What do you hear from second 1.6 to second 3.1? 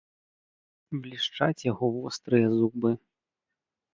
яго вострыя зубы.